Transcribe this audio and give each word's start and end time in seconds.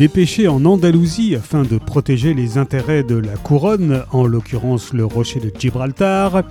Dépêché 0.00 0.48
en 0.48 0.64
Andalousie 0.64 1.36
afin 1.36 1.60
de 1.60 1.76
protéger 1.76 2.32
les 2.32 2.56
intérêts 2.56 3.02
de 3.02 3.16
la 3.16 3.36
couronne, 3.36 4.02
en 4.12 4.24
l'occurrence 4.24 4.94
le 4.94 5.04
rocher 5.04 5.40
de 5.40 5.52
Gibraltar, 5.54 6.42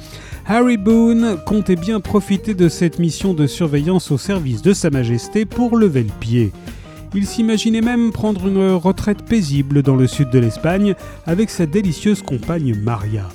Harry 0.45 0.77
Boone 0.77 1.35
comptait 1.47 1.75
bien 1.75 1.99
profiter 1.99 2.53
de 2.53 2.69
cette 2.69 2.99
mission 2.99 3.33
de 3.33 3.47
surveillance 3.47 4.11
au 4.11 4.19
service 4.19 4.61
de 4.61 4.71
Sa 4.71 4.91
Majesté 4.91 5.45
pour 5.45 5.77
lever 5.77 6.03
le 6.03 6.11
pied. 6.19 6.51
Il 7.15 7.25
s'imaginait 7.25 7.81
même 7.81 8.11
prendre 8.11 8.47
une 8.47 8.73
retraite 8.73 9.25
paisible 9.25 9.81
dans 9.81 9.95
le 9.95 10.05
sud 10.05 10.29
de 10.29 10.37
l'Espagne 10.37 10.93
avec 11.25 11.49
sa 11.49 11.65
délicieuse 11.65 12.21
compagne 12.21 12.75
Maria. 12.75 13.29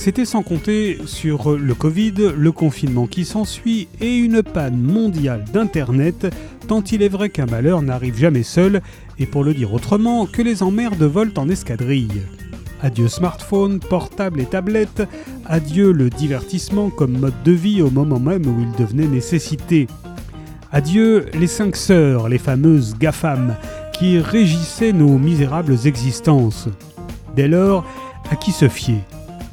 C'était 0.00 0.24
sans 0.24 0.42
compter 0.42 0.96
sur 1.04 1.58
le 1.58 1.74
Covid, 1.74 2.32
le 2.34 2.52
confinement 2.52 3.06
qui 3.06 3.26
s'ensuit 3.26 3.86
et 4.00 4.16
une 4.16 4.42
panne 4.42 4.80
mondiale 4.80 5.44
d'Internet, 5.52 6.26
tant 6.66 6.80
il 6.80 7.02
est 7.02 7.10
vrai 7.10 7.28
qu'un 7.28 7.44
malheur 7.44 7.82
n'arrive 7.82 8.16
jamais 8.16 8.42
seul, 8.42 8.80
et 9.18 9.26
pour 9.26 9.44
le 9.44 9.52
dire 9.52 9.74
autrement, 9.74 10.24
que 10.24 10.40
les 10.40 10.62
emmerdes 10.62 11.02
volent 11.02 11.34
en 11.36 11.50
escadrille. 11.50 12.22
Adieu 12.80 13.08
smartphone, 13.08 13.78
portable 13.78 14.40
et 14.40 14.46
tablette, 14.46 15.06
adieu 15.44 15.92
le 15.92 16.08
divertissement 16.08 16.88
comme 16.88 17.18
mode 17.18 17.42
de 17.44 17.52
vie 17.52 17.82
au 17.82 17.90
moment 17.90 18.18
même 18.18 18.46
où 18.46 18.58
il 18.58 18.72
devenait 18.82 19.06
nécessité. 19.06 19.86
Adieu 20.72 21.26
les 21.34 21.46
cinq 21.46 21.76
sœurs, 21.76 22.30
les 22.30 22.38
fameuses 22.38 22.96
GAFAM, 22.98 23.54
qui 23.92 24.18
régissaient 24.18 24.94
nos 24.94 25.18
misérables 25.18 25.76
existences. 25.84 26.68
Dès 27.36 27.48
lors, 27.48 27.84
à 28.30 28.36
qui 28.36 28.50
se 28.50 28.70
fier? 28.70 29.04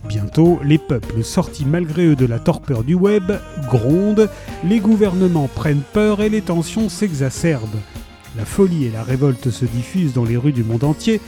Bientôt, 0.08 0.60
les 0.64 0.78
peuples 0.78 1.24
sortis 1.24 1.66
malgré 1.66 2.06
eux 2.06 2.16
de 2.16 2.26
la 2.26 2.40
torpeur 2.40 2.84
du 2.84 2.94
web 2.94 3.32
grondent, 3.68 4.30
les 4.64 4.80
gouvernements 4.80 5.50
prennent 5.54 5.82
peur 5.94 6.22
et 6.22 6.30
les 6.30 6.42
tensions 6.42 6.88
s'exacerbent. 6.88 7.80
La 8.38 8.46
folie 8.46 8.86
et 8.86 8.92
la 8.92 9.04
révolte 9.04 9.50
se 9.50 9.66
diffusent 9.66 10.14
dans 10.14 10.24
les 10.24 10.38
rues 10.38 10.54
du 10.54 10.64
monde 10.64 10.86
entier, 10.86 11.20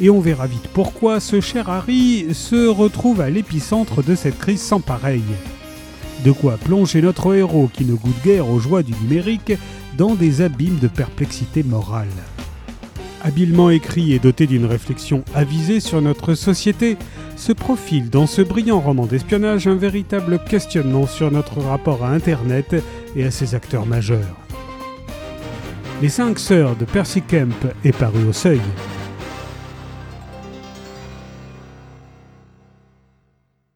et 0.00 0.10
on 0.10 0.20
verra 0.20 0.46
vite 0.46 0.68
pourquoi 0.74 1.20
ce 1.20 1.40
cher 1.40 1.70
Harry 1.70 2.26
se 2.34 2.66
retrouve 2.68 3.22
à 3.22 3.30
l'épicentre 3.30 4.02
de 4.02 4.14
cette 4.14 4.38
crise 4.38 4.60
sans 4.60 4.80
pareille. 4.80 5.22
De 6.24 6.32
quoi 6.32 6.58
plonger 6.58 7.00
notre 7.00 7.34
héros 7.34 7.70
qui 7.72 7.84
ne 7.84 7.94
goûte 7.94 8.22
guère 8.22 8.50
aux 8.50 8.58
joies 8.58 8.82
du 8.82 8.92
numérique 9.02 9.52
dans 9.96 10.14
des 10.14 10.42
abîmes 10.42 10.78
de 10.78 10.88
perplexité 10.88 11.62
morale. 11.62 12.08
Habilement 13.22 13.70
écrit 13.70 14.12
et 14.12 14.18
doté 14.18 14.46
d'une 14.46 14.66
réflexion 14.66 15.24
avisée 15.34 15.80
sur 15.80 16.02
notre 16.02 16.34
société, 16.34 16.96
se 17.36 17.52
profile 17.52 18.10
dans 18.10 18.26
ce 18.26 18.42
brillant 18.42 18.80
roman 18.80 19.06
d'espionnage 19.06 19.66
un 19.66 19.74
véritable 19.74 20.38
questionnement 20.38 21.06
sur 21.06 21.30
notre 21.30 21.60
rapport 21.60 22.04
à 22.04 22.10
Internet 22.10 22.74
et 23.14 23.24
à 23.24 23.30
ses 23.30 23.54
acteurs 23.54 23.86
majeurs. 23.86 24.36
Les 26.02 26.08
cinq 26.08 26.38
sœurs 26.38 26.76
de 26.76 26.84
Percy 26.84 27.22
Kemp 27.22 27.54
est 27.84 27.96
paru 27.96 28.24
au 28.28 28.32
seuil. 28.32 28.60